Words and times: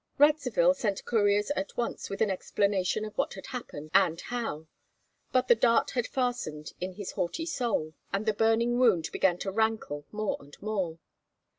Radzivill 0.17 0.73
sent 0.73 1.05
couriers 1.05 1.51
at 1.51 1.77
once 1.77 2.09
with 2.09 2.21
an 2.21 2.31
explanation 2.31 3.05
of 3.05 3.15
what 3.19 3.35
had 3.35 3.45
happened 3.45 3.91
and 3.93 4.19
how; 4.19 4.65
but 5.31 5.47
the 5.47 5.53
dart 5.53 5.91
had 5.91 6.07
fastened 6.07 6.73
in 6.81 6.93
his 6.93 7.11
haughty 7.11 7.45
soul, 7.45 7.93
and 8.11 8.25
the 8.25 8.33
burning 8.33 8.79
wound 8.79 9.11
began 9.11 9.37
to 9.37 9.51
rankle 9.51 10.03
more 10.11 10.37
and 10.39 10.59
more. 10.59 10.97